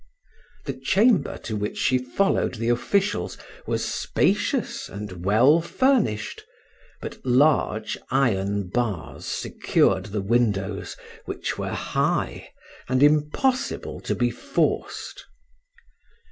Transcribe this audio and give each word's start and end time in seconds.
The 0.65 0.73
chamber 0.73 1.37
to 1.43 1.55
which 1.55 1.77
she 1.77 1.99
followed 1.99 2.55
the 2.55 2.69
officials 2.69 3.37
was 3.67 3.85
spacious 3.85 4.89
and 4.89 5.23
well 5.23 5.61
furnished, 5.61 6.43
but 7.01 7.19
large 7.23 7.99
iron 8.09 8.69
bars 8.69 9.27
secured 9.27 10.05
the 10.07 10.23
windows, 10.23 10.97
which 11.25 11.59
were 11.59 11.69
high, 11.75 12.49
and 12.89 13.03
impossible 13.03 13.99
to 13.99 14.15
be 14.15 14.31
forced. 14.31 15.23